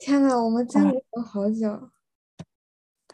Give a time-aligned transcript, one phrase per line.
[0.00, 1.90] 天呐，我们坚持了好久。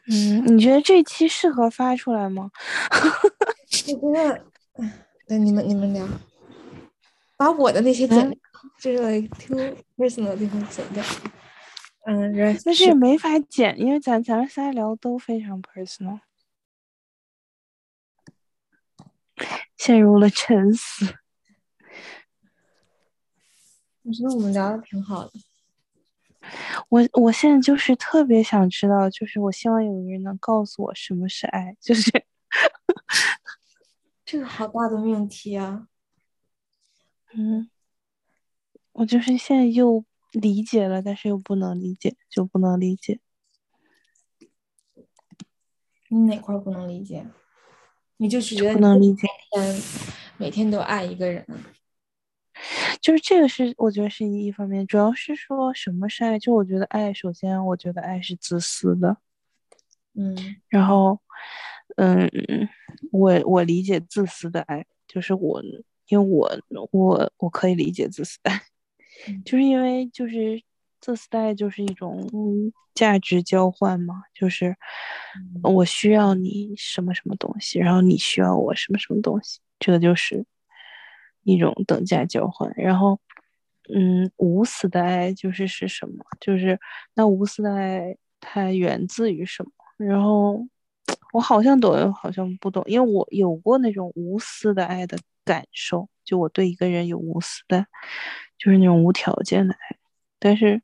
[0.08, 2.48] 嗯，你觉得这期适合发出来吗？
[2.92, 4.44] 我觉得，
[5.26, 6.06] 对你们你们聊，
[7.36, 8.38] 把我的那些剪掉，
[8.78, 9.58] 就是 like too
[9.96, 11.02] personal 的地方剪掉。
[12.06, 12.32] 嗯，
[12.64, 16.20] 但是也没法剪，因为咱咱们仨聊都非常 personal，
[19.76, 21.16] 陷入了沉思。
[24.04, 25.32] 我觉得我们聊的挺好的。
[26.88, 32.10] 我我现在就是特别想知道，就是我希望有人能告诉我什么是爱，就是
[34.24, 35.88] 这个好大的命题啊。
[37.34, 37.68] 嗯，
[38.92, 40.04] 我就是现在又。
[40.32, 43.20] 理解了，但是又不能理解，就不能理解。
[46.08, 47.26] 你哪块不能理解？
[48.18, 49.26] 你就是觉得不能理解。
[49.56, 49.80] 嗯，
[50.36, 51.46] 每天都爱一个人，
[53.00, 56.38] 就是这个是我觉得是一方面，主要是说什么是爱？
[56.38, 59.16] 就我觉得爱，首先我觉得爱是自私的。
[60.14, 60.34] 嗯，
[60.68, 61.20] 然后，
[61.96, 62.30] 嗯，
[63.12, 65.62] 我我理解自私的爱，就是我，
[66.08, 66.50] 因为我
[66.90, 68.62] 我我可以理解自私的爱。
[69.44, 70.62] 就是因为就是
[71.00, 72.28] 自私的爱就是一种
[72.94, 74.74] 价值交换嘛，就是
[75.62, 80.46] 我需要你什么什么东西，然后你需要我什么什么东西，这个就是
[81.46, 82.70] 一种等价交换。
[82.76, 83.18] 然后，
[83.94, 86.24] 嗯，无私的爱就是是什么？
[86.40, 86.78] 就是
[87.14, 89.70] 那无私的爱它源自于什么？
[89.96, 90.66] 然后
[91.32, 97.86] 我好像懂，又好像不懂，因为我有过那种无私的爱的感受，就我对一个人有无私的。
[98.58, 99.96] 就是那种无条件的爱，
[100.38, 100.80] 但是，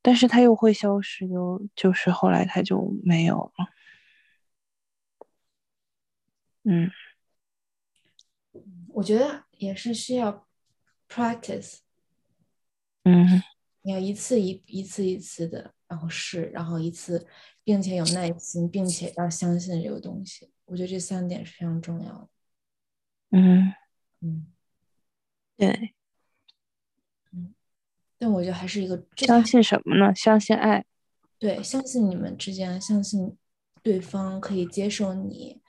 [0.00, 3.66] 但是他又会消失，就就是后来他就没有了。
[6.64, 6.90] 嗯，
[8.96, 10.46] 我觉得也是需要
[11.06, 11.80] practice。
[13.04, 13.42] 嗯，
[13.82, 17.26] 你要一次一一次一次的，然后试，然后一次，
[17.62, 20.50] 并且有耐心，并且要相信这个东西。
[20.64, 22.28] 我觉得这三点是非常重要的。
[23.32, 23.74] 嗯
[24.20, 24.46] 嗯。
[25.58, 25.94] 对，
[27.32, 27.54] 嗯，
[28.16, 30.14] 但我觉得还是一个相信什么呢？
[30.14, 30.86] 相信爱，
[31.38, 33.36] 对，相信你们之间，相信
[33.82, 35.60] 对方可以接受你，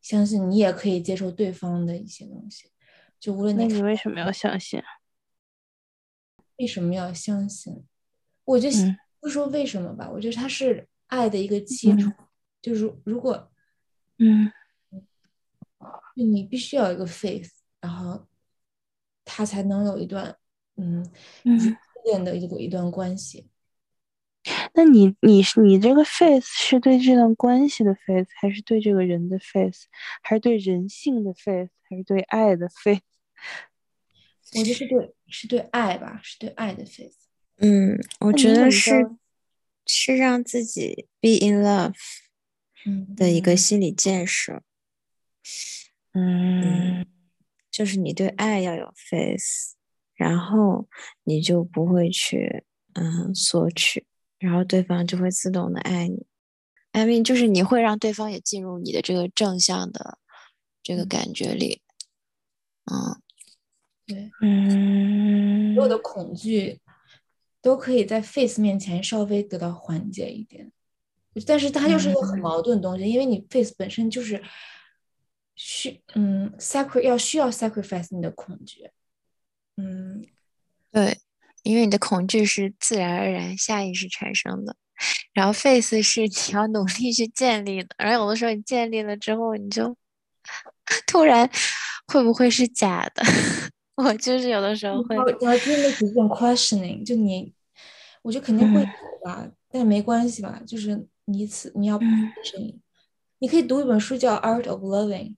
[0.00, 2.70] 相信你也可以接受对方的一些东西。
[3.18, 4.82] 就无论那你为什么要相信？
[6.56, 7.84] 为什么要相信？
[8.44, 8.68] 我就
[9.20, 12.10] 不说为什么吧，我觉得它是爱的一个基础。
[12.62, 13.50] 就如如果，
[14.18, 14.50] 嗯，
[16.14, 17.50] 你必须要有一个 faith，
[17.80, 18.26] 然后。
[19.32, 20.34] 他才能有一段，
[20.76, 21.08] 嗯，
[21.44, 23.48] 嗯，恋的一个一段关系。
[24.74, 29.86] 那你，你是你这个 face 是对这段关系的 face，还是对这个人的 face，
[30.22, 33.00] 还是对人性的 face，还是对爱的 face？
[34.56, 37.28] 我觉得是对，是对爱吧，是对爱的 face。
[37.58, 39.10] 嗯，我觉得是，
[39.86, 41.94] 是让自己 be in love，
[43.16, 44.62] 的一个心理建设。
[46.14, 47.06] 嗯。
[47.70, 49.76] 就是你对爱要有 face，
[50.16, 50.88] 然后
[51.22, 52.64] 你就不会去
[52.94, 54.04] 嗯索取，
[54.40, 56.26] 然后对方就会自动的爱你。
[56.90, 60.18] I mean，就是你会让对方也进入你的这个正向的
[60.82, 61.82] 这个感觉里。
[62.86, 63.22] 嗯，
[64.04, 66.80] 对，嗯，所有的恐惧
[67.62, 70.72] 都可以在 face 面前稍微得到缓解一点，
[71.46, 74.42] 但是它又是一个很矛盾的东西，因为你 face 本身就是。
[75.62, 78.90] 需嗯，sacri 要需要 sacrifice 你的恐惧，
[79.76, 80.24] 嗯，
[80.90, 81.18] 对，
[81.62, 84.74] 因为你的恐惧是自然而然下意识产生的，
[85.32, 89.96] 然后 face 是你要努力去建立的，然后有的时候你建立了之后，你就
[91.06, 91.48] 突然
[92.06, 93.22] 会不会是假的？
[93.96, 97.52] 我就是有的时候会，我还真的是这种 questioning，就你，
[98.22, 98.86] 我觉得肯定会有
[99.22, 102.78] 吧，但是没关系吧，就是你一次你要 questioning，
[103.38, 105.34] 你可以读一本书叫 Art of Loving。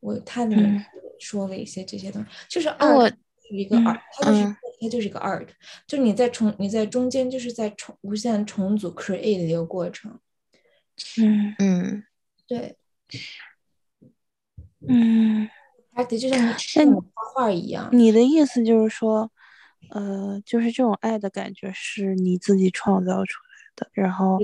[0.00, 0.84] 我他里面
[1.18, 4.44] 说了一些这些东西，就是 art 是一个 art，它就是
[4.80, 5.48] 它就是一个 art，
[5.86, 10.18] 就是你在重你在中间就是在重无限重组 create 的一个过程。
[11.18, 12.04] 嗯嗯，
[12.46, 12.76] 对，
[14.88, 15.48] 嗯
[15.94, 17.02] ，art 就像你像画
[17.34, 17.88] 画一样。
[17.92, 19.30] 你的意思就是说，
[19.90, 24.38] 呃，就是这种爱的感觉是你自己创造出来的，然后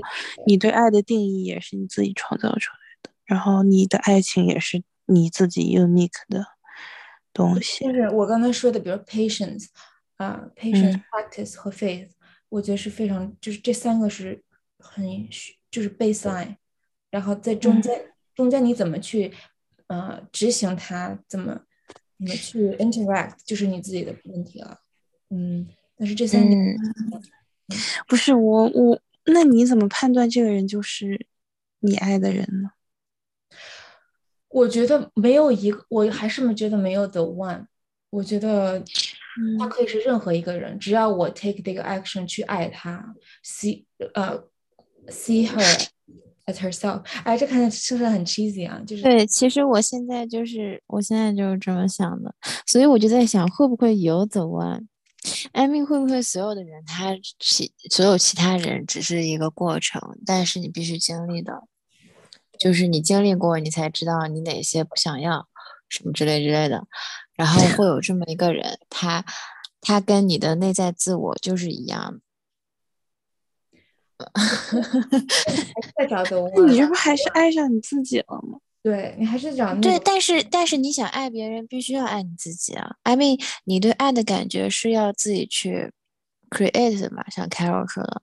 [0.45, 4.83] 你对爱的定义也是你自己创造出来的，然后你的爱情也是。
[5.05, 6.45] 你自己 unique 的
[7.33, 9.67] 东西，就是我刚才说的，比如 patience
[10.17, 12.09] 啊，patience practice 和 faith，
[12.49, 14.43] 我觉得是非常，就是这三个是
[14.77, 15.27] 很
[15.71, 16.57] 就是 baseline，
[17.09, 19.33] 然后在中间中间你怎么去
[19.87, 21.61] 呃执行它，怎么
[22.17, 24.79] 怎么去 interact，就是你自己的问题了，
[25.29, 25.67] 嗯，
[25.97, 26.77] 但是这三点，
[28.07, 31.27] 不是我我，那你怎么判断这个人就是
[31.79, 32.71] 你爱的人呢？
[34.49, 37.65] 我觉得没有一个，我还是觉得没有 the one。
[38.11, 38.83] 我觉得
[39.59, 44.37] 他可以是任何一个人，只要我 take 这个 action 去爱他，see 呃
[45.07, 45.87] see her
[46.45, 47.01] as herself。
[47.23, 48.81] 哎，这看起来是不是很 cheesy 啊？
[48.85, 52.33] 就是对，其实我现在就是我现在就是这么想的，
[52.65, 54.87] 所以我就在想，会不会有 the one？
[55.53, 61.63] 艾米会不会所有的人，他其所有其他人只是一个过程，但是你必须经历的。
[62.59, 65.47] 就是你经历过，你才知道你哪些不想要，
[65.89, 66.85] 什么之类之类的。
[67.35, 69.23] 然后 会有这么一个人，他
[69.81, 72.19] 他跟你的内在自我就是一样
[74.17, 74.31] 的。
[75.97, 78.59] 再找个你这不还是爱上你自己了吗？
[78.81, 82.95] 对你还是找对，但是但是你想爱别人，必须要爱你自己啊。
[83.03, 85.91] I mean，你对爱的感觉是要自己去
[86.49, 87.23] create 的嘛？
[87.29, 88.21] 像 Carol 说的，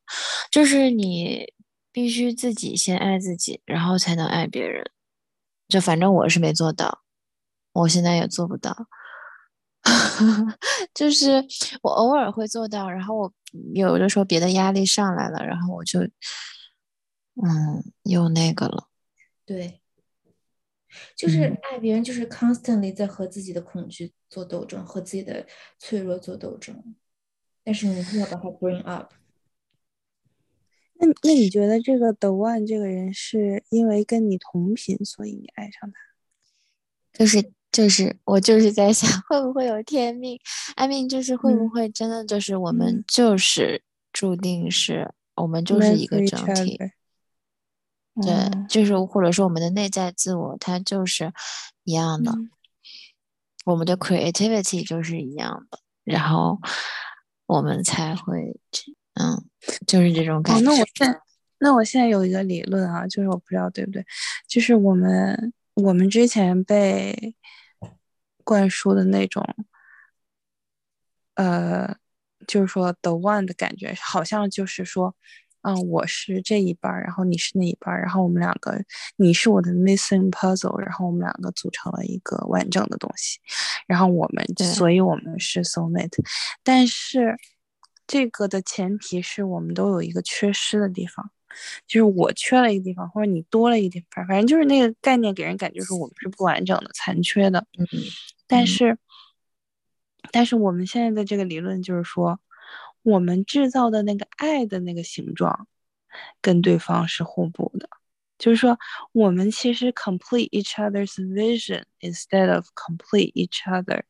[0.51, 1.53] 就是你。
[1.93, 4.93] 必须自己先爱自己，然后才能爱别人。
[5.67, 7.01] 就反正我是没做到，
[7.73, 8.87] 我现在也做不到。
[10.95, 11.45] 就是
[11.83, 13.33] 我偶尔会做到，然后我
[13.75, 18.89] 有的时候别的压力上来了，然后我就嗯又那个了。
[19.47, 19.81] 对，
[21.17, 25.47] 就是爱别人，就是 constantly 在和自己的恐惧做斗争，和自己的
[25.79, 26.95] 脆弱做斗争。
[27.65, 29.13] 但是你要把它 bring up。
[30.95, 35.99] 那那你觉得这个 The One 这个人是因为跟你同频，所以你爱上他？
[37.13, 40.39] 就是就是，我就是在想，会不会有天命
[40.77, 43.83] ？I mean，就是会不会真的就是我们就是
[44.13, 46.79] 注定是我们就是一个整体？
[48.23, 51.33] 对，就是或者说我们的内在自我它就是
[51.85, 52.33] 一样的，
[53.65, 56.59] 我们的 creativity 就是一样的，然后
[57.47, 58.59] 我们才会。
[59.15, 59.45] 嗯，
[59.87, 60.63] 就是这种感觉。
[60.63, 61.21] 那我现
[61.59, 64.03] 那我现在有一个理论啊，就是我不知道对不对，
[64.49, 67.35] 就是我们我们之前被
[68.45, 69.45] 灌输的那种，
[71.35, 71.97] 呃，
[72.47, 75.15] 就是说 the one 的感觉，好像就是说，
[75.63, 78.83] 嗯，我是这一半，然后你是那一半，然后我们两个，
[79.17, 83.39] 你是我的 missing puzzle，然后我们两个组成了一个完整的东西，
[83.87, 84.45] 然后我们，
[84.75, 86.23] 所以我们是 soul mate，
[86.63, 87.37] 但是。
[88.13, 91.31] 这个的前提是我们都有一个缺失的地方，
[91.87, 97.67] 就是我缺了一个地方，或者你多了一个地方，反正就是那个概念给人感觉是我们是不完整的、残缺的。
[97.79, 97.87] 嗯，
[98.47, 98.99] 但是，
[100.31, 102.41] 但是我们现在的这个理论就是说，
[103.03, 105.67] 我们制造的那个爱的那个形状，
[106.41, 107.89] 跟对方是互补的，
[108.39, 108.79] 就是说，
[109.13, 114.03] 我们其实 complete each other's vision instead of complete each other。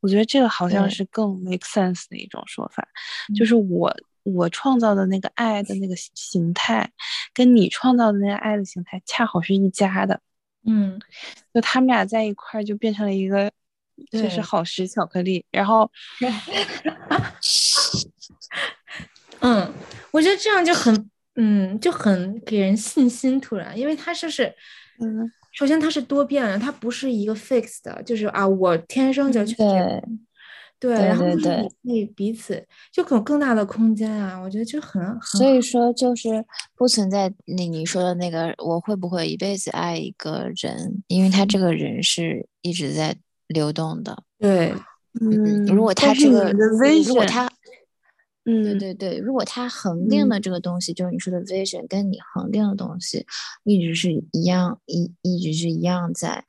[0.00, 2.86] 我觉得这个好像是更 make sense 的一种说法，
[3.34, 3.90] 就是我
[4.24, 6.90] 我创造的那个爱的那个形态，
[7.32, 10.20] 跟你创造的那个爱的形态恰好是一家的，
[10.66, 11.00] 嗯，
[11.52, 13.52] 就他们俩在一块儿就变成了一个，
[14.10, 15.88] 就是好时巧克力，然后，
[19.40, 19.72] 嗯，
[20.10, 24.52] 我觉得这样就很，嗯，就很给人信心，突然，因为他就是，
[25.00, 25.30] 嗯。
[25.56, 29.46] 首先，它是多变的，它不是一个 fix 的，就是啊，我天生就
[30.78, 35.38] 对，对，然后可以彼此就有更大的空间啊，我觉得就很很。
[35.38, 36.44] 所以说，就是
[36.76, 41.02] 不存在你你说的那个，我会不会一辈子爱一个人？
[41.08, 44.22] 因为他这个人是一直在流动的。
[44.38, 44.74] 对，
[45.20, 47.50] 嗯，如果他这个，如果他。
[48.46, 53.24] 嗯，对对对，如果他恒定的这个东西，就是你说的 vision，跟你恒定的东西
[53.62, 56.44] 一直是一样，一一直是一样在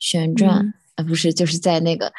[0.00, 2.12] 旋转，呃，不是，就是在那个，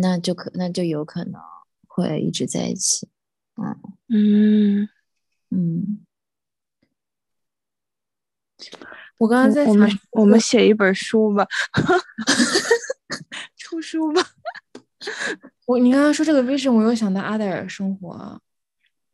[0.00, 1.40] 那就可那就有可能
[1.86, 3.08] 会一直在一起。
[3.56, 3.76] 嗯
[4.08, 4.88] 嗯
[5.50, 6.06] 嗯，
[9.18, 11.46] 我刚刚在我们我们写一本书吧，
[13.56, 14.22] 出书吧。
[15.66, 18.40] 我你刚刚说这个 vision，我又想到阿黛尔生活。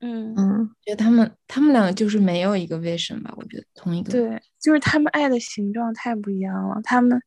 [0.00, 3.34] 嗯嗯，觉得他们他们两个就是没有一个 vision 吧？
[3.36, 6.80] 我觉得同一个对，就是他们爱的形状太不一样了。
[6.84, 7.20] 他们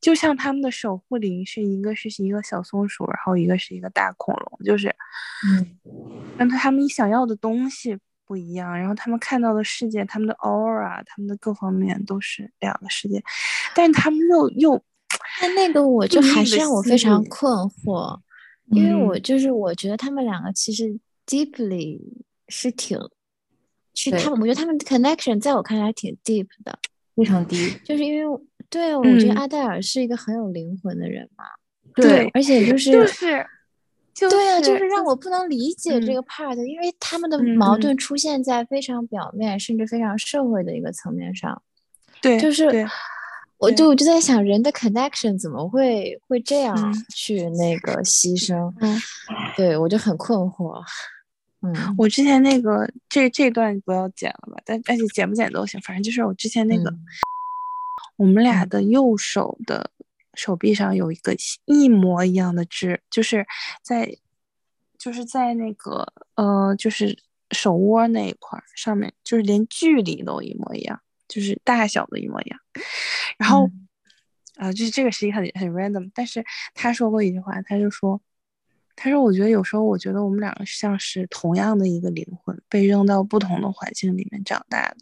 [0.00, 4.88] 就像他们的守护灵是一个是一个小松鼠，然后一个是一个大恐龙，就是
[5.46, 5.78] 嗯，
[6.38, 13.22] 但他们想要的东西不一样，然后他们看到的世界，他们的 aura，他们的各方面都是两个世界，
[13.74, 14.82] 但是他们又又，
[15.42, 18.18] 但那个我就还是让我非常困惑，
[18.70, 20.98] 因为我就是我觉得他们两个其实。
[21.26, 22.00] Deeply
[22.48, 22.98] 是挺，
[23.94, 26.78] 是他们，我觉得他们的 connection 在我看来挺 deep 的，
[27.16, 27.80] 非常 deep。
[27.84, 31.44] 就是因为对我觉得阿黛尔是一个很有灵魂的人嘛，
[31.94, 33.46] 对，而且就是就是
[34.28, 41.62] 对啊，就是让我不能理解这个 part，因为他们的矛盾出现在非常表面，甚至非常社会的一个层面上。
[42.20, 42.68] 对，就是
[43.64, 46.76] 我就我就在想，人的 connection 怎么会会这样
[47.14, 48.72] 去那个牺牲？
[48.80, 49.00] 嗯，
[49.56, 50.82] 对我就很困惑。
[51.62, 56.92] 嗯，我之前那个这这段不要剪了吧，但但是剪不剪都行，反正就是我之前那个，
[58.16, 59.90] 我们俩的右手的
[60.34, 63.46] 手臂上有一个一模一样的痣，就是
[63.82, 64.14] 在
[64.98, 67.18] 就是在那个呃，就是
[67.52, 72.60] 手窝那一块上面，就是连距离都一模一样，就是大小的一模一样。
[73.38, 73.70] 然后
[74.56, 78.20] 啊，就是这个实际很很 random，但是他说过一句话，他就说。
[78.96, 84.96] 他说：“我觉得有时候，我觉得我们两个像是同样的一个灵魂，被扔到不同的环境里面长大的。”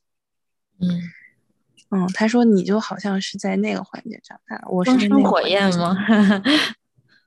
[0.80, 0.88] 嗯
[1.90, 5.94] 嗯，他说：“你就好像是在那个环境长大，我是生火焰吗？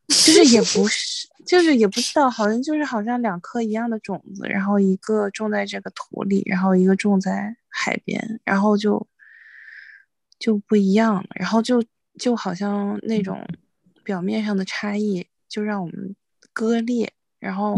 [0.08, 9.06] 就是也不 是，就是也不知道，好像就是好像两颗一样的种子，然后一个种在这个土里，然后一个种在海边，然后就
[10.40, 11.84] 就不一样了，然后就
[12.18, 13.46] 就好像那种
[14.04, 16.16] 表面上的差异，就让我们。”
[16.56, 17.76] 割裂，然后，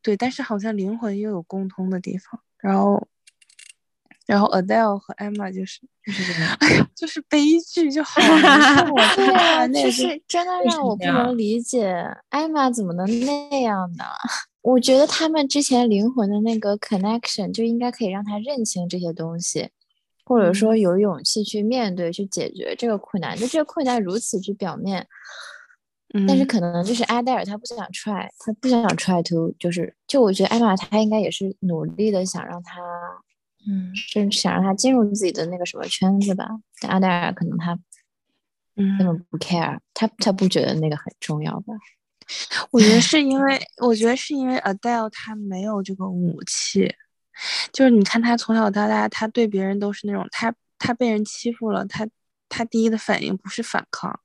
[0.00, 3.06] 对，但是好像灵魂又有共通的地方，然后，
[4.24, 5.82] 然后 Adele 和 Emma 就是，
[6.60, 8.88] 哎 呀，就是悲剧就好了。
[9.14, 11.94] 对啊， 就是真的让我不能理解
[12.30, 14.04] ，Emma 怎么能那样呢？
[14.64, 19.68] 我觉得他们之前灵魂的那个 connection 就应该可以让他认清这些东西，
[20.24, 23.36] 或者说有勇气去面对、去解决这个困难。
[23.36, 25.06] 就这个困难如此之表面。
[26.28, 32.80] 但是可能就是阿黛尔他不想 try，他不想 try to，就是就我觉得艾玛她应该也是努力的想让他，
[33.68, 36.48] 嗯，是想让他进入自己的那个什么圈子吧。
[36.80, 37.78] 但阿黛尔可能他，
[38.76, 41.74] 嗯，根本不 care，他他不觉得那个很重要吧？
[42.70, 46.94] 我觉得是因为，我觉得是因为 Adele 他没有这个武器，
[47.72, 52.08] 就是你看他从小到大，他对别人都是那种，他他被人欺负了，他
[52.48, 54.20] 他第一的反应不是反抗。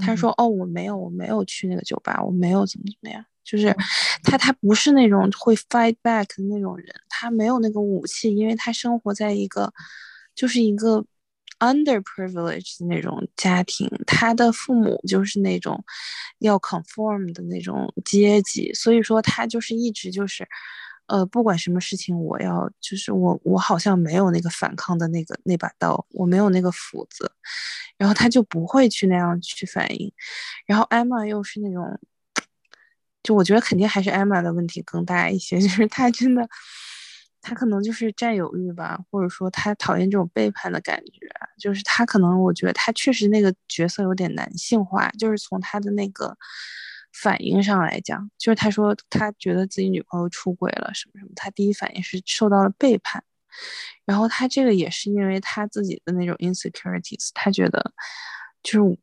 [0.00, 3.22] 他说：“哦，我没有，我没有去那个酒吧，我没有怎么怎么样。
[3.44, 3.74] 就是
[4.22, 9.72] 他，他不是那种会 fight back 的那种人，他没有那个武器，因为他生活在一个
[10.34, 11.04] 就是一个
[11.58, 15.84] underprivileged 的那种家庭，他的父母就是那种
[16.38, 20.46] 要 conform 的那种阶级，所以说他就是一直就是。”
[21.08, 27.32] 呃，不管什么事情，我要就是我，我好像没有那个反抗的那个那把刀，我没有那个斧子，
[27.96, 30.12] 然后他就不会去那样去反应。
[30.66, 31.98] 然后艾玛又是那种，
[33.22, 36.46] 就我觉得肯定还是艾玛的问题更大一些，就是他真的，
[37.40, 41.28] 他可能就是占有欲吧，或者说他讨厌这种背叛的感觉，
[41.58, 46.36] 就是他可能我觉得他确实那个角色有点男性化，就是从他的那个。
[47.10, 53.24] 反应上来讲，就是他说他觉得自己女朋友出轨了什么什么，他第一反应是受到了背叛，
[54.04, 57.92] 然后他这个也是因为他自己的那种 insecurities，他觉得
[58.62, 58.98] 就是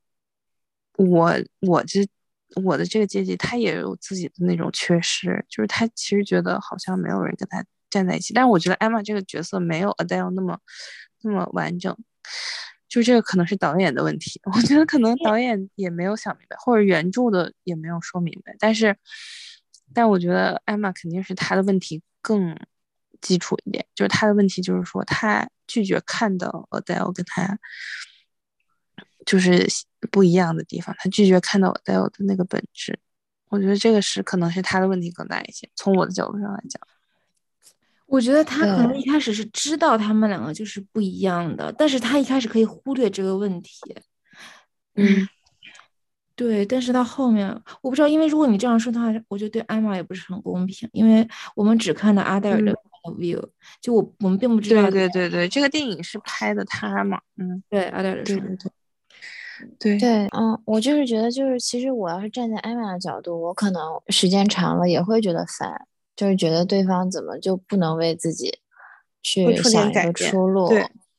[0.97, 2.07] 我我这
[2.63, 7.65] 我的这个阶级，他也有自己的那种缺失，就是他其实觉得好像没有人跟他
[7.95, 10.59] 站在一起，但我觉得 Emma 这个角色没有 Adele 那么
[11.21, 11.95] 那么完整。
[12.89, 18.55] 就这个可能是导演的问题，我觉得可能导演也没有想明白，或者原著的也没有说明白。
[18.59, 18.95] 但是，
[19.93, 22.57] 但我觉得艾玛肯定是他的问题更
[23.21, 27.57] 基础一点，就是他的问题就是说他拒绝看到 Adele 跟他
[29.25, 29.67] 就是
[30.11, 32.97] 不一样的地方，他拒绝看到 Adele 的那个本质。
[33.49, 36.81] 我觉得这个是可能是他的问题更大一些，从我的角度上来讲。
[38.07, 43.71] 我觉得他可能一开始是知道他们两个就是不一样的，但是他一开始可以忽略这个问题。
[44.95, 45.27] 嗯，
[46.35, 46.65] 对。
[46.65, 47.49] 但是到后面，
[47.81, 52.73] 我不知道，因为如果你这样说的话，我觉得对艾玛也不是很公平，因为我们只看到阿黛尔的
[53.17, 53.43] view，
[53.81, 54.83] 就我我们并不知道。
[54.83, 57.19] 对对对对，这个电影是拍的他嘛？
[57.37, 58.23] 嗯，对阿黛尔。
[58.23, 58.71] 对对对。
[59.79, 65.87] 对对，嗯，我就是觉得，就是其实我要是站在艾玛的角度，我可能时间长了也会觉得烦。
[66.15, 68.59] 就是觉得对方怎么就不能为自己
[69.21, 70.69] 去想一个出路？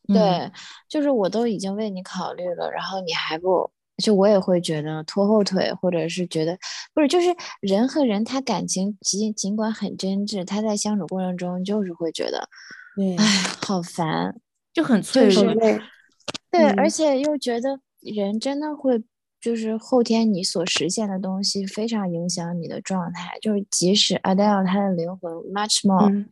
[0.09, 0.51] 对，
[0.89, 3.71] 就是我都已经为你考虑了，然后你还不
[4.03, 6.57] 就我也会觉得拖后腿，或者是觉得
[6.95, 12.49] 不是，就是人和人他感情尽尽管很真挚，他在相处过程中就是会觉得，
[12.95, 13.25] 对，哎，
[13.65, 14.35] 好烦，
[14.73, 15.45] 就很脆弱。
[16.51, 19.03] 对，而且又觉得人真的会。
[19.47, 23.39] 就是后天你所实现的东西非常影响你的状态。
[23.41, 26.27] 就是即使 Adele 她的灵魂 much more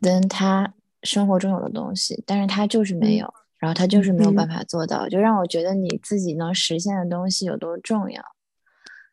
[0.00, 0.72] than 她
[1.02, 8.22] 生活中有的东西，但是她就是没有，然后她就是没有办法做到，就让我觉得你自己能实现的东西有多重要。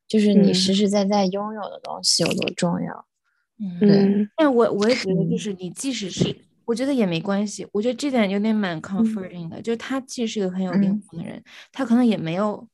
[0.08, 3.06] 就是你实实在在拥有的东西有多重要。
[3.60, 4.30] 嗯，对。
[4.38, 6.34] 但我我也觉得，就是你即使是，
[6.64, 7.68] 我觉得也没关系。
[7.74, 12.66] 我觉得这点有点蛮 comforting 的，就是他既是一个很有灵魂的人，他可能也没有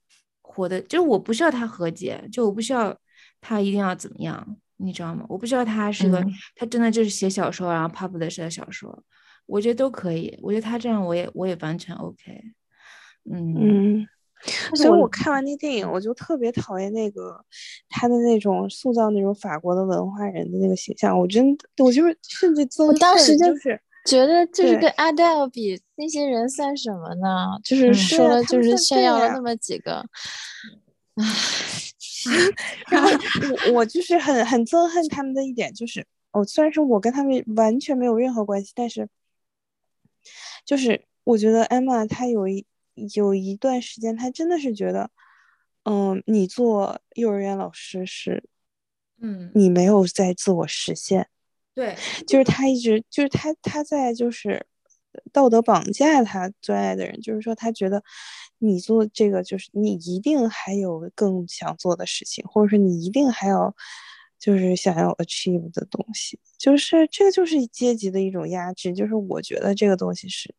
[0.50, 2.96] 活的，就是我不需要他和解，就我不需要
[3.40, 5.26] 他一定要怎么样，你知道吗？
[5.30, 6.24] 我不需要他是个，
[6.56, 9.04] 他真的就是写小说然后 publish 的小说，
[9.46, 10.38] 我觉得都可以。
[10.42, 12.42] 我觉得他这样，我也我也完全 OK。
[13.32, 14.08] 嗯嗯。
[14.74, 17.44] 所以我看完那电影，我就特别讨厌那个
[17.90, 21.20] 他的那种塑造那种法国的文化人的那个形象。
[21.20, 23.78] 我真的，我就是甚至我当时就是
[24.10, 27.60] 觉得，就是跟阿黛尔比，那些人算什么呢？
[27.64, 30.04] 就是说了，就是炫耀了那么几个。
[31.16, 31.26] 唉，
[32.90, 33.10] 然后
[33.68, 39.08] 我我就是很很憎恨他们的一点，就是哦，虽然说我跟他们完全没有任何关系，但是
[40.66, 42.66] 就是我觉得艾玛她有一。
[43.16, 45.10] 有一段时间，她真的是觉得，
[45.84, 48.44] 嗯，你做幼儿园老师是，
[49.22, 51.30] 嗯，你没有在自我实现。
[51.74, 51.96] 对，
[52.28, 54.66] 就是他一直就是他他在就是
[55.32, 58.04] 道德绑架他最爱的人，就是说他觉得
[58.58, 63.76] 你做这个就是你一定还有更想做的事情，或者说你一定还要
[64.40, 70.54] 就是想要 achieve 的东西，就是这个就是阶级的一种压制，就是我觉得这个东西是。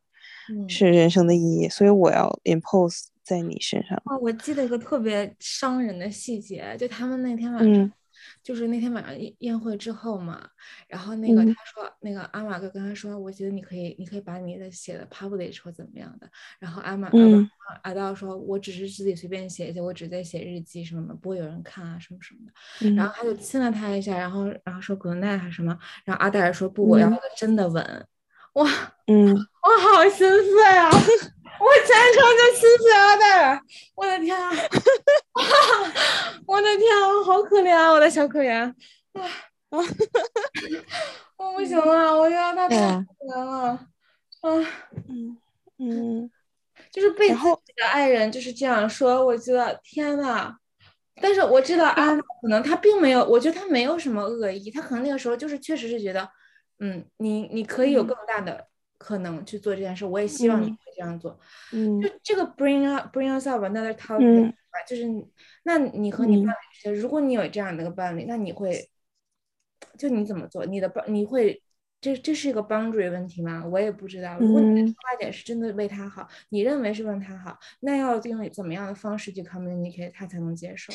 [0.69, 3.97] 是人生的意义，所以我要 impose 在你身上。
[4.07, 7.93] 哦，我记得一个特别伤人的细节，就他们那天晚上，
[8.43, 10.49] 就是那天晚上宴宴会之后嘛，
[10.89, 16.29] 然后那个他说，那个阿玛哥跟他说，我觉得你可以，你可以把你的写的 publish 或怎么样的。
[16.59, 22.95] 然后阿玛阿阿道说，我只是自己随便写一写，我只在写日记什么的，不会有人看啊什么什么的。
[22.95, 28.07] 然后他就亲了他一下，然后然后说 good night 还是什么，然后阿黛尔说不，我要个真的吻。
[28.55, 28.69] 哇，
[29.07, 30.91] 嗯，我好心碎啊！
[31.61, 33.61] 我全程就心碎阿黛尔，
[33.95, 34.51] 我的天啊！
[36.47, 38.55] 我的天啊，好可怜啊，我的小可怜！
[38.59, 38.75] 啊，
[41.37, 43.87] 我不行了，我觉得他太可怜了。
[44.41, 44.67] 啊，
[45.09, 45.37] 嗯
[45.79, 46.31] 嗯，
[46.91, 50.57] 就是被自己的爱人就是这样说，我觉得天呐。
[51.23, 56.27] 但是我知道阿可能他并没有，我觉得他没有什么恶意，他可能那个时候就是确实是觉得。
[56.83, 58.67] 嗯，你你可以有更大的
[59.01, 61.41] 可能去做这件事，我也希望你会这样做。
[61.73, 64.53] 嗯，就这个 bring up bring us up another topic，
[64.87, 65.05] 就是
[65.63, 68.91] 那你和你伴侣之间，如果你有这样的一个伴侣，那你会
[69.97, 70.67] 就你怎么做？
[70.67, 71.63] 你的伴你会
[72.03, 73.65] 这这是一个 boundary 问题吗？
[73.67, 74.39] 我也不知道。
[74.39, 80.93] 如果你的出发点是真的为他好，你认为是为他好，那要用怎么样的方式去 communicate 他才能接受？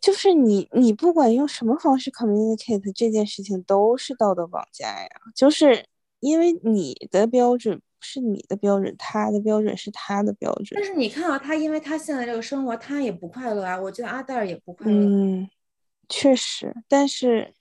[0.00, 5.08] 就是你，你不管用什么方式 communicate 这件事情，都是道德绑架呀。
[5.34, 5.84] 就是
[6.20, 10.68] 因为你的标准是你的标准，他的标准是他的标准。
[10.72, 13.80] 但是你看到他，因为他现在这个生活，他也不快乐啊。
[13.80, 14.98] 我觉得阿黛尔也不快乐。
[14.98, 15.48] 嗯，
[16.08, 17.52] 确实，但是，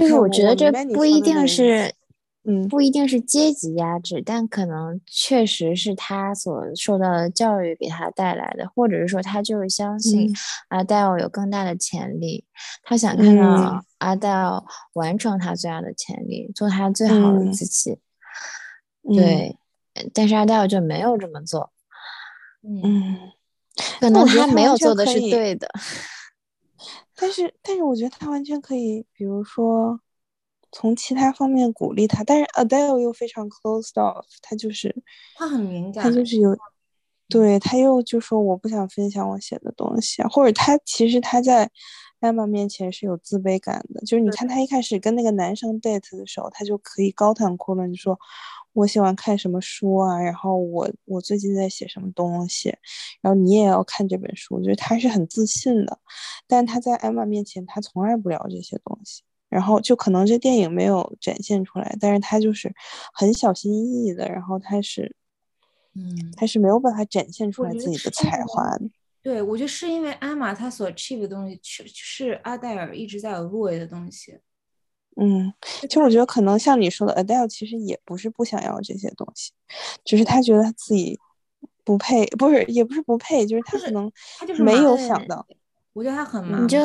[0.00, 1.92] 就是我觉得这不一定是。
[2.46, 10.30] 嗯，不一定是阶级压制，但可能确实是他所受到的教育给他带来的，或者是说他就是相信
[10.68, 12.44] 阿黛尔有更大的潜力，
[12.82, 17.98] 他想看到阿黛尔完成他最大的潜力，做他最好的自己。
[19.14, 19.58] 对，
[20.12, 21.72] 但是阿黛尔就没有这么做。
[22.62, 23.32] 嗯，
[24.00, 25.66] 可能他没有做的是对的。
[27.16, 30.00] 但是，但是我觉得他完全可以，比如说。
[30.76, 34.94] 从其他方面鼓励他，但是 Adele 又非常 closed off，他就是
[35.36, 36.56] 他很敏感，他就是有，
[37.28, 41.70] 对他又就说我不想分享我写的东西，或者他其实他在
[42.20, 48.18] Emma 面前是有自卑感的，就是你看他一开始跟那个男生 date 的时候，他就可以高谈阔论，就说
[48.72, 52.76] 我喜欢看什么书啊，然后我我最近在写什么东西，
[53.20, 56.00] 然后你也要看这本书，就是他是很自信的，
[56.48, 59.22] 但他在 Emma 面前他从来不聊这些东西。
[59.54, 62.74] 然后就可能这电影没有展现出来，但是他就是
[63.12, 65.14] 很小心翼翼的，然后他是，
[65.94, 68.90] 嗯，他是没有办法展现出来自己的才华的。
[69.22, 74.36] 对，我觉得是因为阿玛他所 achieve 的东西，是是阿黛尔一直在有入围的东西。
[75.14, 79.52] 嗯，其实我觉得可能像你说的，Adele 其实也不是不想要这些东西，
[80.04, 81.16] 只是他觉得他自己
[81.84, 85.46] 不配，不是也不是不配，就是他可能他就是没有想到。
[85.92, 86.64] 我觉得他很忙。
[86.64, 86.76] 你就。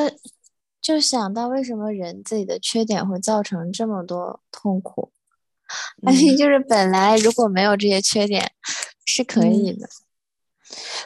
[0.81, 5.11] 就想到为什么人自己的缺点会造成这么多痛苦，
[6.05, 8.51] 而且就是本来如果没有这些缺点
[9.05, 9.89] 是可以的，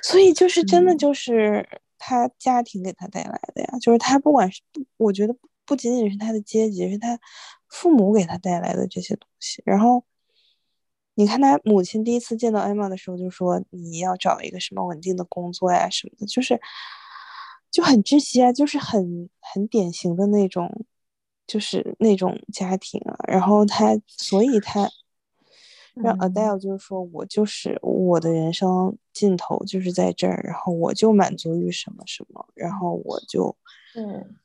[0.03, 4.61] 所以就是真的就是他家庭给他带来的呀，就是他不管是
[4.97, 7.19] 我觉得不仅仅是他的阶级，是他
[7.67, 9.63] 父母给他带来的这些东西。
[9.65, 10.05] 然后
[11.15, 16.61] 你看他母亲第一次见到艾玛的时候就说你要找一个什么稳定的工作呀什么的，就是。
[17.73, 20.85] 就很窒息啊，就是很很典型的那种，
[21.47, 23.17] 就是那种家庭啊。
[23.27, 24.87] 然后他，所以他
[25.95, 33.57] 让 Adele 就是说我就是我的人生尽头就是在这儿，然后我就满足于什么什么，然后我就
[33.95, 34.35] 嗯，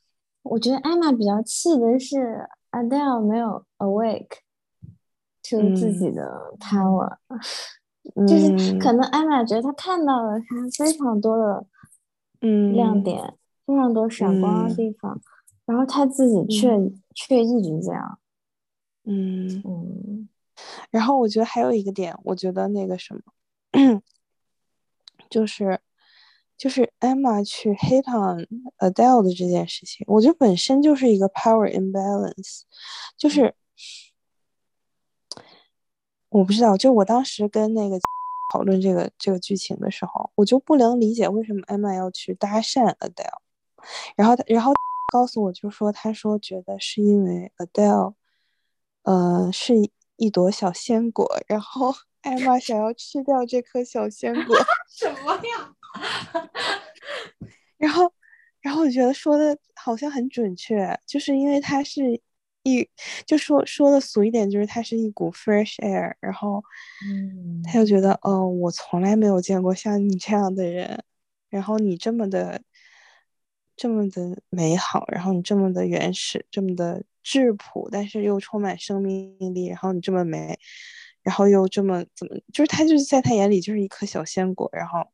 [0.41, 4.39] 我觉得艾玛比较气的是 Adele 没有 awake
[5.43, 7.17] to 自己的 power，
[8.27, 10.45] 就是可能艾玛觉得他看到了他
[10.83, 11.63] 非常多的。
[12.41, 15.19] 嗯，亮点非常多，闪光的地方，
[15.65, 16.69] 然后他自己却
[17.13, 18.19] 却一直这样。
[19.03, 19.61] 嗯。
[19.65, 20.29] 嗯，
[20.89, 23.21] 然后我觉得还有一个点，我觉得那个什么，
[25.29, 25.79] 就是
[26.57, 28.47] 就是艾玛去 hate on
[28.77, 32.61] Adele 的这件事情，我觉得本身就是一个 power imbalance，
[33.17, 33.53] 就是
[36.29, 37.99] 我不知道，就我当时跟那个。
[38.51, 43.39] 讨论这个这个剧情的时候，我就不能理解为什么艾玛要去搭讪 Adele，
[44.15, 44.73] 然后他然后
[45.13, 48.13] 告诉我就说他说觉得是因为 Adele，
[49.03, 49.73] 呃是
[50.17, 54.55] 一朵小鲜果，然后 艾玛想要吃掉这颗小鲜果，
[54.89, 55.75] 什么呀？
[57.77, 58.11] 然后
[58.61, 62.21] 然后我觉得说的好像很准确，就是因为他是。
[62.73, 62.89] 一
[63.25, 66.63] 就说说的俗一点，就是它是一股 fresh air，然后，
[67.05, 71.03] 嗯，他就觉得，哦，我从来没有见过像你这样的人，
[71.49, 72.61] 然后你这么的，
[73.75, 80.57] 这么的美好，然后你这么的原始，这么的质朴，但是又充满生命力，然后你这么美，
[81.23, 85.07] 然后又这么怎么，就是他就是在他眼里就是一颗小鲜果，然后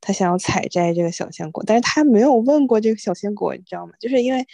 [0.00, 3.92] 他想要采摘这个小鲜果，但是他没有问过这个小鲜果，你知道吗？
[4.00, 4.46] 就是因为。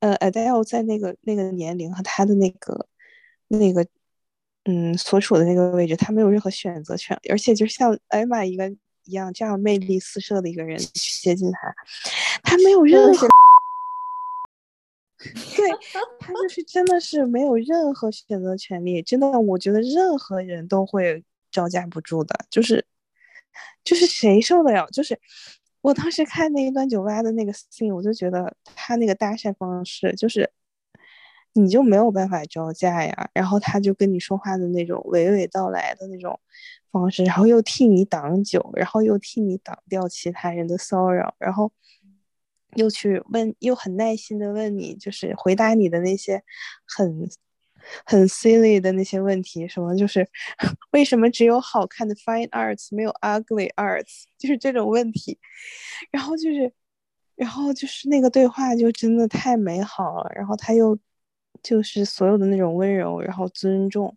[0.00, 2.86] 呃，Adele 在那个那个年龄和他的那个
[3.48, 3.86] 那个
[4.64, 8.68] 嗯所处的那个位置，他没有任何选择权，而且就像艾玛一个
[9.04, 11.74] 一样这样魅力四射的一个人去接近他，
[12.42, 13.26] 他没有任何，
[15.56, 15.70] 对
[16.20, 22.84] 他就是真的是没有任何选择权利，真的，我觉得任何人都会招架不住的，就是
[23.82, 25.18] 就是谁受得了，就是。
[25.86, 30.50] 我当时看那一段酒吧的那个 scene，我就觉得他那个搭讪方式就是，
[31.52, 33.30] 你就没有办法招架呀。
[33.32, 36.40] 然后他就跟你说话的那种娓娓道来的那种
[36.90, 41.70] 方式，然后又替你挡酒，然后又替你挡掉其他人的骚扰，然后
[42.74, 46.42] 又去问，又很耐心的问你，就是回答你的那些
[46.84, 47.30] 很。
[48.04, 50.26] 很 silly 的那些问题，什么就是
[50.92, 55.38] 为什么只有好看的 fine arts 没有 ugly arts， 就是这种问题。
[56.10, 56.72] 然后就是，
[57.36, 60.30] 然后就是那个对话就真的太美好了。
[60.34, 60.98] 然后他又
[61.62, 64.16] 就是所有的那种温柔，然后尊重，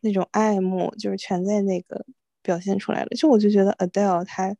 [0.00, 2.04] 那种爱慕，就是全在那个
[2.42, 3.08] 表现出来了。
[3.16, 4.54] 就我就觉得 Adele 她，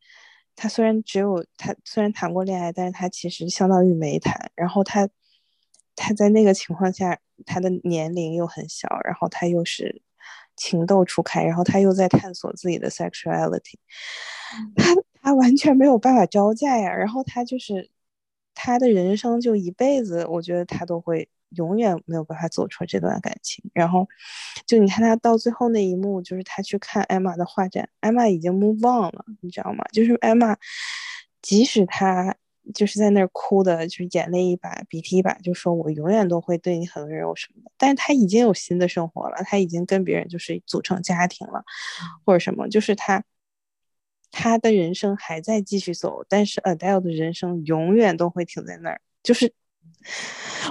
[0.57, 4.51] 她虽然只有她虽然谈过恋爱，但是她其实相当于没谈。
[4.55, 5.09] 然后她。
[6.03, 10.01] 他在那个情况下，他的年龄又很小，然后他又是
[10.57, 13.75] 情窦初开，然后他又在探索自己的 sexuality，
[14.75, 16.91] 他他完全没有办法招架呀。
[16.91, 17.91] 然后他就是
[18.55, 23.63] 他的人生就一辈子，我觉得他都会永远没有办法走出这段感情。
[23.75, 24.09] 然后
[24.67, 29.85] 就你看他到最后那一幕，就是他去看艾玛的画展，艾玛已经 move on 了，你知道吗？
[29.93, 30.57] 就是艾玛，
[31.43, 32.35] 即使他。
[32.73, 37.71] 就是在那儿哭的，就是眼泪一把鼻涕一把，就说我永远都会对你很温柔什么的。
[37.77, 41.65] 但是他已经有新的生活了，他已经跟别人就是组成家庭了，
[42.25, 43.23] 或者什么，就是他
[44.31, 49.01] 他的人生还在继续走，但是 Adele 的人生永远都会停在那儿。
[49.23, 49.53] 就是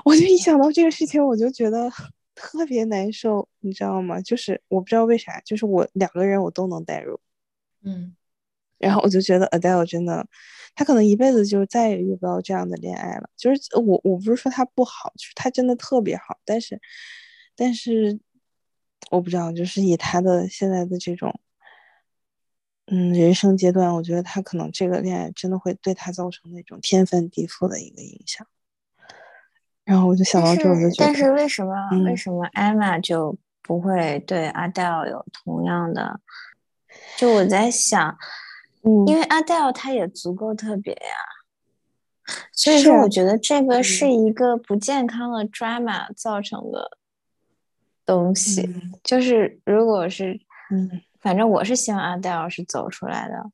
[0.03, 1.91] 我就一想到这个事情，我就觉得
[2.35, 4.21] 特别难受，你知道吗？
[4.21, 7.19] 就是我不知道为啥，就是我两个人我都能代入，
[7.83, 8.15] 嗯。
[8.79, 10.25] 然后我就觉得 Adele 真的，
[10.73, 13.29] 他可能一辈子就再也遇不到这样的恋爱了。
[13.35, 16.79] 就是我我不是说他不好，就是他真的特别好，但是，
[17.57, 18.17] 但是
[19.11, 21.37] 我不知道，就是以他的现在的这种，
[22.87, 28.47] 嗯，人生阶段，我觉得他可能这个恋爱真的会对他造成那种天翻地覆的一个影响。
[29.83, 31.73] 然后我就想到这，我就觉得，但是为什么
[32.05, 36.21] 为什么 Emma 就不会对 Adele 有同样的？
[37.17, 38.17] 就我在想。
[38.83, 46.97] 嗯，因为 Adele 她也足够特别呀，所以说我觉得这个是一个不健康的 drama 造成的
[48.05, 48.69] 东西。
[49.03, 50.39] 就是如果是，
[50.71, 53.51] 嗯，反正我是希望 Adele 是走出来的，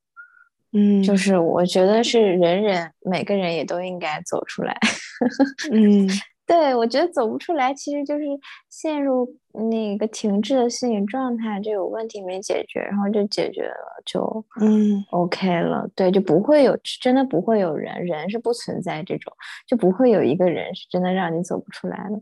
[0.74, 4.78] 嗯，就是我觉得是人人每个人也都应该走出来，
[5.72, 6.08] 嗯，
[6.46, 8.24] 对，我觉得走不出来，其实就是
[8.70, 9.28] 陷入
[9.70, 15.90] 那个停滞的心理状态，就有问题没解决，然后就解决了，就嗯，OK 了。
[15.96, 19.34] 对，就不会有真的不会有人，人是不存在这种，
[19.68, 22.22] 就不会有一个人是真的让你走不出来的，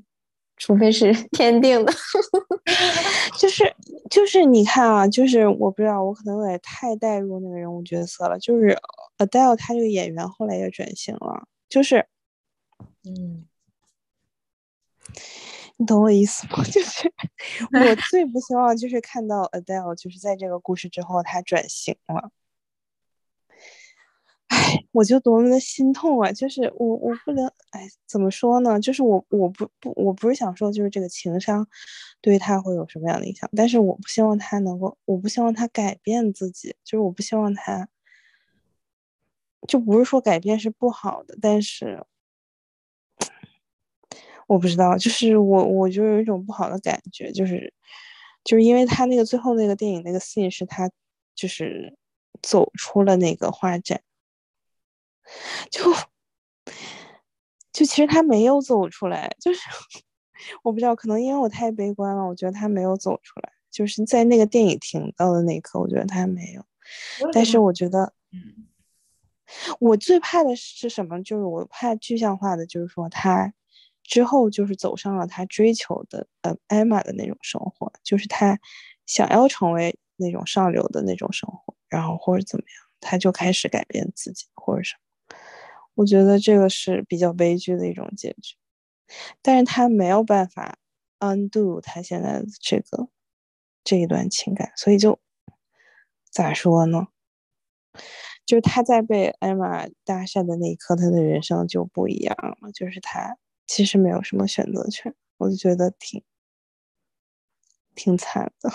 [0.56, 1.92] 除非是 天定的。
[3.38, 3.64] 就是
[4.10, 8.40] 就是你看啊，就是我不知道，我可能有点太带入那个人物角色了。
[8.40, 8.78] 就是
[9.18, 12.06] Adele 他这个演员后来也转型了，就是
[13.04, 13.46] 嗯。
[15.78, 16.64] 你懂我意思吗？
[16.72, 17.12] 就是
[17.74, 22.32] 我最不希望就是看到 Adele 就是在这个故事之后他转型了，
[24.48, 26.32] 哎，我就多么的心痛啊！
[26.32, 28.80] 就是我我不能哎，怎么说呢？
[28.80, 31.68] 就是我我不不我不是想说就是这个情商
[32.22, 37.88] 对于他会有什么样的影响，但是我不希望他能够，我不希望他改变自己，就是我不希望他，
[39.68, 42.06] 就不是说改变是不好的，但是。
[44.54, 47.74] 我不知道，就是我，我就有一种不好的感觉，就是，
[48.44, 50.88] 就是因为他那个最后那个电影那个 scene 是他，
[51.34, 51.98] 就是
[52.40, 54.00] 走出了那个画展，
[55.72, 55.92] 就，
[57.72, 59.60] 就其实他没有走出来，就是
[60.62, 66.64] 我不知道，可能因为我太悲观了，我觉得他没有走出来，就是在那个电影停到的那一刻，我觉得他没有，
[67.34, 68.68] 但是我觉得，嗯，
[69.80, 71.24] 我最怕的是什么？
[71.24, 73.52] 就是我怕具象化的，就是说他。
[74.04, 78.60] 之后就是走上了他追求的，呃，艾玛的那种生活，就是他
[79.06, 85.38] 想要成为那种上流的那种生活，然后或者怎么样，他就开始改变自己或者什么。
[85.96, 88.56] 我觉得这个是比较悲剧的一种结局，
[89.42, 90.78] 但是他没有办法
[91.20, 93.08] undo 他现在的这个
[93.84, 95.20] 这一段情感，所以就
[96.30, 97.08] 咋说呢？
[98.46, 103.38] 就是他在被艾玛搭讪的那一刻，他的人生就不一样了，就是他。
[103.74, 106.24] 其实没有什么选择权，我就觉得挺
[107.96, 108.70] 挺惨的。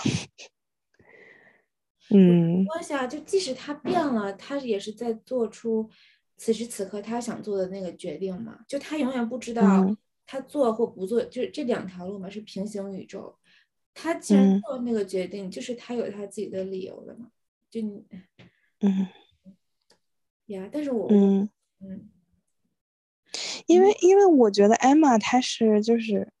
[2.09, 5.89] 嗯，关系啊，就即使他变了，他也是在做出
[6.35, 8.59] 此时此刻他想做的那个决定嘛。
[8.67, 13.33] 就他永远不知道他做或不做，就是这两条路嘛，是平行宇宙。
[13.93, 17.31] 他既然做那个决定，就是他有他自己的理由的嘛。
[17.69, 18.05] 就你，
[18.81, 19.07] 嗯，
[20.47, 22.09] 呀，但是我，嗯嗯。
[23.69, 26.33] 因为，因为我觉得艾玛她是就是，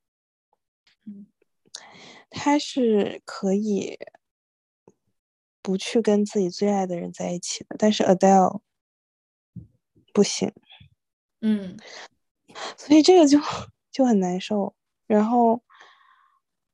[2.31, 3.99] 她是可以
[5.61, 8.61] 不去跟自己最爱的人在一起的，但是 Adele
[10.11, 10.51] 不行，
[11.41, 11.77] 嗯，
[12.75, 13.37] 所以这个就
[13.91, 14.73] 就很难受。
[15.05, 15.61] 然后，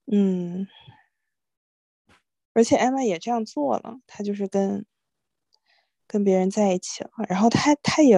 [0.10, 0.66] 嗯，
[2.54, 4.86] 而且艾玛也这样做了，她就是跟
[6.08, 8.18] 跟别人在一起了，然后她她也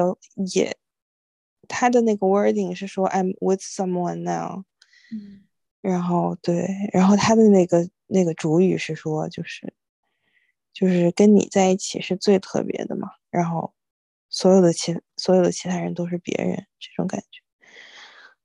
[0.53, 0.77] 也。
[1.67, 4.63] 他的那个 wording 是说 I'm with someone now，
[5.11, 5.43] 嗯，
[5.81, 9.73] 然后对，然后他的那个那个主语是说就是
[10.73, 13.73] 就是跟你在一起是最特别的嘛，然后
[14.29, 17.41] 所有的其所有的其他人都是别人这种感觉，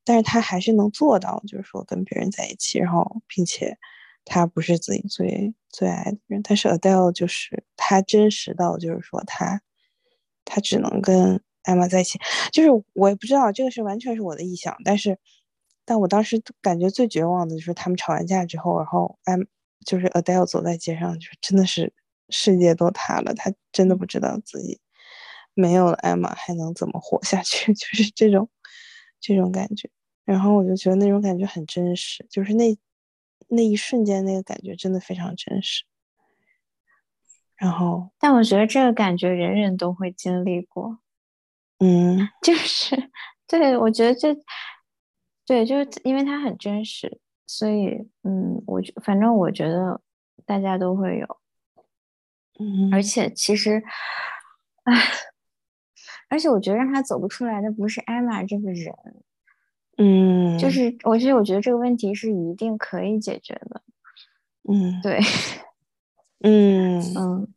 [0.05, 3.79] 但是他还是能做到，就是说跟别人在一起，然后并且
[4.25, 9.63] 他不是自己最最爱的人，但是 Adele 就是他真实到就是说他
[10.45, 11.43] 他只能跟。
[11.65, 12.19] 艾玛在一起，
[12.53, 15.19] 就是我也不知道这个是完全是我的臆想，但是，
[15.85, 19.37] 但我当时感觉最绝望的就是他们吵完架之后，然后艾
[19.85, 21.93] 就是 Adele 走在街上，就真的是
[22.29, 24.81] 世界都塌了，他真的不知道自己
[25.55, 28.49] 没有了艾玛还能怎么活下去， 就是这种
[29.21, 29.91] 这种感觉。
[30.25, 32.77] 然后我就觉得那种感觉很真实，就是那
[33.49, 35.85] 那一瞬间那个感觉真的非常真实。
[37.57, 40.99] 然后，但我觉得这个感觉人人都会经历过。
[41.83, 43.11] 嗯， 就是
[43.49, 44.33] 对，我觉得这
[45.45, 47.89] 对，就是因为它很真实，所以
[48.23, 50.01] 嗯，我反正我觉得
[50.47, 51.27] 大家都会有，
[52.61, 53.83] 嗯，而且其实，
[54.85, 54.95] 唉，
[56.29, 58.95] 而且我觉得让他走不出来的不是艾玛这个人，
[59.99, 63.83] 嗯，就是我其实我觉得这个问题是一定可以解决的，
[64.71, 65.19] 嗯，对，
[66.45, 67.01] 嗯。
[67.17, 67.49] 嗯。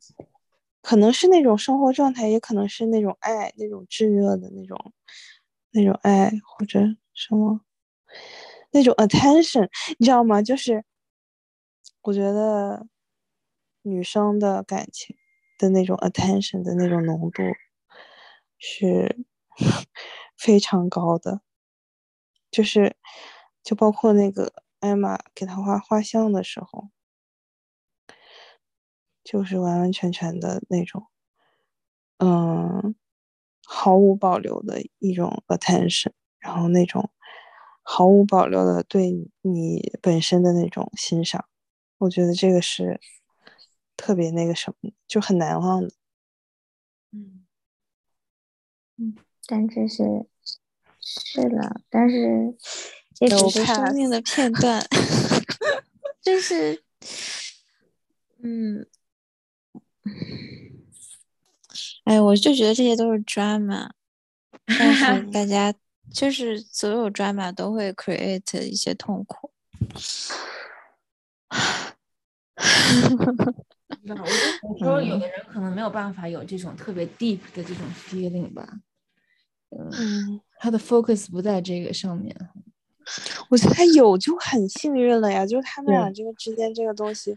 [0.86, 4.92] 可能是那种生活状态，也可能是那种爱，那种炙热的那种，
[5.72, 6.78] 那种爱或者
[7.12, 7.60] 什么，
[8.72, 9.68] 那种 attention，
[9.98, 10.40] 你知道吗？
[10.42, 10.84] 就是
[12.04, 12.86] 我觉得
[13.82, 15.16] 女生的感情
[15.58, 17.42] 的那种 attention 的那种浓度
[18.60, 19.16] 是
[20.36, 21.40] 非常高的，
[22.52, 22.96] 就是
[23.62, 26.88] 就包括那个艾玛给他画画像的时候。
[29.28, 31.08] 就是完完全全的那种，
[32.18, 32.94] 嗯，
[33.66, 37.10] 毫无保留的一种 attention，然后那种
[37.82, 39.10] 毫无保留的对
[39.42, 41.44] 你本身的那种欣赏，
[41.98, 43.00] 我觉得这个是
[43.96, 45.90] 特别那个什么，就很难忘的。
[47.10, 47.44] 嗯
[48.98, 50.04] 嗯，但这是
[51.00, 52.56] 是了，但是
[53.12, 54.86] 这只是生命的片段，
[56.22, 56.84] 就是
[58.42, 58.86] 嗯，
[62.04, 63.90] 哎，我就觉得这些都是 drama，
[64.78, 65.74] 但是大家。
[66.14, 69.50] 就是所有 drama 都会 create 一些痛苦。
[74.04, 78.78] 有时候有的人可能没有办法有这种特别 deep 的这种 feeling 吧。
[79.70, 82.34] 嗯，他的 focus 不在这个上面。
[83.48, 87.36] 我觉得他有就很幸运了呀，就是他们俩这个之间这个东西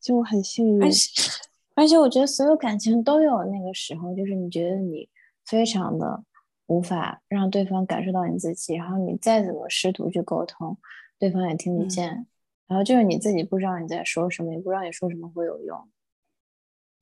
[0.00, 0.82] 就很幸运。
[0.82, 1.30] 而且，
[1.74, 5.08] 而且我觉得所有感情都有那个时候，就是你觉得你
[5.44, 6.24] 非常的。
[6.70, 10.78] 无法让对方感受到你自己，然后你再怎么试图去沟通，
[11.18, 12.28] 对方也听不见。
[12.68, 15.90] 然后就是你自己不知道你在说什么，也不知道你说什么会有用。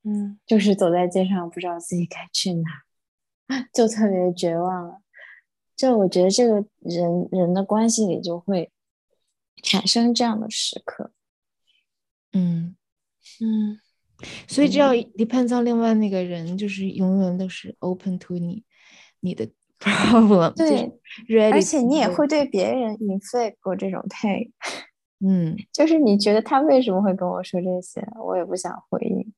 [0.05, 2.71] 嗯，就是走在街上不知道自己该去哪，
[3.75, 5.03] 就特别绝望了。
[5.77, 8.73] 就我觉得这个人人的关系里就会
[9.63, 11.13] 产生这样的时刻。
[12.33, 12.75] 嗯
[13.43, 13.79] 嗯，
[14.47, 18.65] 所以只要 depends on 另外那个人，就是永远都是 open to 你，
[19.21, 19.49] 你的。
[19.81, 20.91] problem 对，
[21.53, 24.51] 而且你也会对别人 inflict 过这种 pain，
[25.25, 29.33] 嗯， 就是你觉得他为什么会跟我说这些，我也不想回应，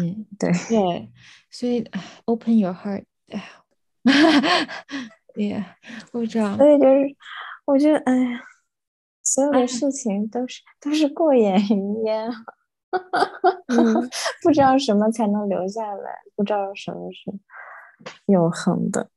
[0.00, 1.10] 嗯，对对，
[1.50, 1.84] 所以
[2.24, 3.04] open your heart，
[5.36, 5.62] 也
[6.12, 7.14] 我知道，所以就是
[7.66, 8.40] 我觉得，哎呀，
[9.22, 12.30] 所有的事情都是都是过眼云烟，
[14.42, 17.32] 不知道什么才能留下来，不知道什么是。
[18.26, 19.10] 永恒的，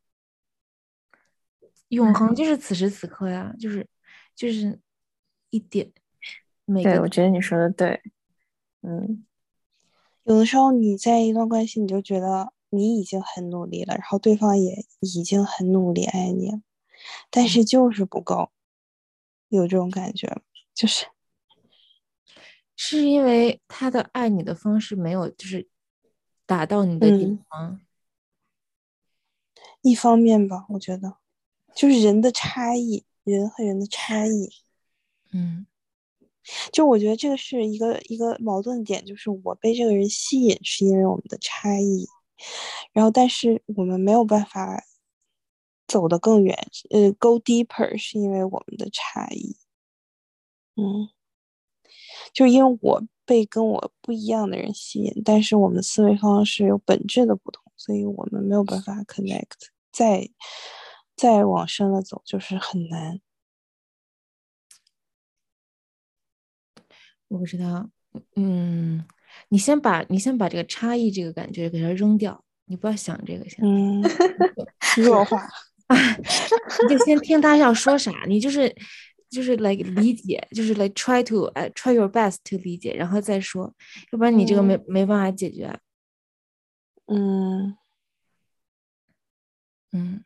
[1.90, 3.88] 永恒就是此时此刻呀，就是
[4.36, 4.80] 就是
[5.50, 5.92] 一点。
[6.84, 8.02] 对，我觉得你说的对。
[8.82, 9.26] 嗯，
[10.24, 16.62] 有的时候你在一段关系，你就觉得你已经很努力了，然后对方也已经很努力爱你了，
[17.32, 18.52] 但是就是不够，
[19.50, 20.42] 有这种感觉
[20.74, 21.08] 就是
[22.76, 25.68] 是因为他的爱你的方式没有，就是
[26.46, 27.82] 打到你的点吗？
[29.82, 31.18] 一方面吧，我觉得
[31.76, 34.50] 就是人的差异，人和人的差异，
[35.32, 35.66] 嗯，
[36.72, 42.08] 就我觉得这个是一个一个矛盾点，就是我被这个人吸引是因为我们的差异，
[42.94, 44.84] 然后但是我们没有办法
[45.88, 46.58] 走得更远，
[46.90, 49.56] 呃，go deeper 是因为我们的差异，
[50.76, 51.10] 嗯，
[52.36, 59.70] 就因为我被跟我不一样的人吸引，但是我们思维方式有本质的不同，所以我们没有办法 connect。
[59.92, 60.30] 再
[61.16, 63.22] 再往深了走，就是很难。
[67.30, 67.90] 我不知道，
[68.36, 69.06] 嗯，
[69.48, 74.04] 你先把你先把这个差异这个感觉给它扔掉，你不要想这个，先嗯，
[75.02, 75.42] 弱化
[75.88, 78.76] 你就先听他要说啥，你就是
[79.36, 83.74] 就是来理 解，就是来 try to 哎 try your best to 理解，然后再说，
[84.12, 85.78] 要不然你这个没没办法解决。
[87.08, 87.76] 嗯。
[89.92, 90.26] 嗯，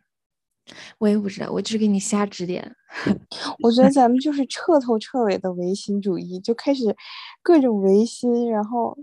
[0.98, 2.76] 我也不知道，我就是给你瞎指点。
[3.62, 6.96] 我觉得咱们就是彻头彻尾的唯心主义，就开始
[7.44, 8.98] 各种唯心，然后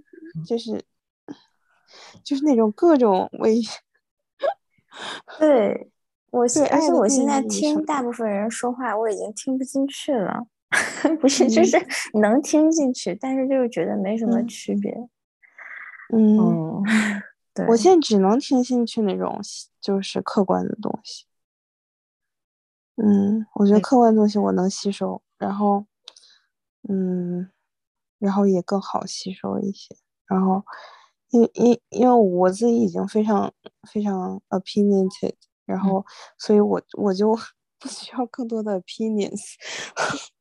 [0.45, 0.83] 就是
[2.25, 3.61] 就是那种各种唯。
[5.39, 5.89] 对，
[6.39, 10.47] 我现而且我现在听大部分人说话，我已经听不进去了。
[11.21, 11.79] 不是，就是
[12.21, 14.93] 能听进去，但是就是觉得没什么区别。
[16.13, 16.83] 嗯。
[17.55, 19.41] 对我现在只能听进去那种
[19.81, 21.25] 就是客观的东西，
[22.97, 25.87] 嗯，我觉得客观东西我能吸收，然后，
[26.87, 27.49] 嗯，
[28.19, 29.97] 然后也更好吸收一些，
[30.27, 30.63] 然后，
[31.31, 33.51] 因因因为我自己已经非常
[33.91, 35.37] 非常 opinionated，
[35.67, 36.05] 然后，
[36.39, 37.37] 所以我我就
[37.79, 39.55] 不需要更多的 opinions。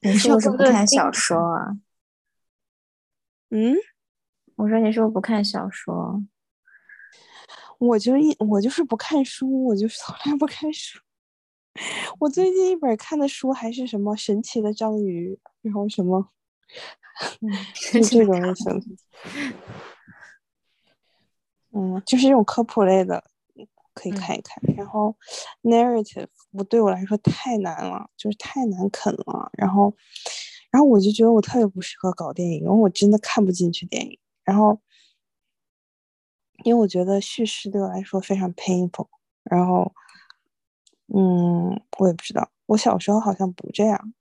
[0.00, 1.78] 你是不是不看小说啊？
[3.50, 3.74] 嗯，
[4.56, 6.22] 我说你是不是不看小说？
[7.78, 11.00] 我就一我就是不看书，我就是从来不看书。
[12.18, 16.30] 我最近一本看的书还是什么神奇的章鱼，然后什么，
[17.92, 18.98] 就这种类型。
[21.70, 23.22] 嗯，就是这种科普类的，
[23.98, 24.62] 可以看一看。
[24.76, 25.14] 然后
[25.62, 29.50] narrative 我对我来说太难了，就是太难啃了。
[29.58, 29.92] 然后，
[30.70, 34.18] 然后我就觉得我特别不适合搞电影，因为我真的看不进去电影。
[34.44, 34.80] 然后。
[36.64, 39.06] 因为我觉得叙事对我来说非常 painful，
[39.44, 39.94] 然后，
[41.06, 44.12] 嗯，我也不知道，我小时候好像不这样，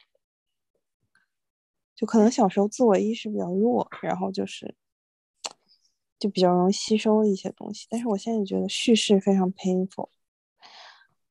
[1.95, 4.75] 就可能小时候自我意识比较弱，然后就是
[6.19, 7.87] 就比较容易吸收一些东西。
[7.89, 10.09] 但是我现在觉得叙事非常 painful，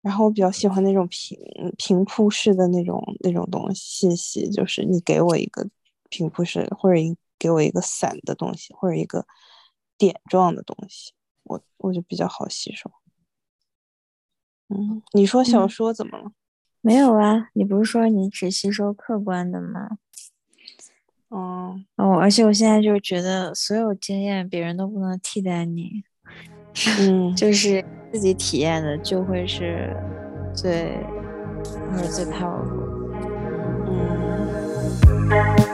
[0.03, 1.39] 然后我比较喜欢那种平
[1.76, 5.68] 平铺式的那种那种东西信息，就是你给我一个
[6.09, 9.26] 平铺式或者一给我一个散的东西或者一个
[9.99, 11.12] 点状的东西，
[11.43, 12.91] 我我就比较好吸收。
[14.68, 16.32] 嗯，你说小说怎么了？
[16.80, 19.99] 没有啊，你不是说你只吸收客观的吗？
[21.97, 26.05] 哦，而且我现在就觉得所有经验别人都不能替代你。
[27.01, 29.97] 嗯，就是自己体验的就会是
[30.55, 30.99] 最
[31.91, 32.62] 或者最怕我。
[33.89, 35.66] 嗯。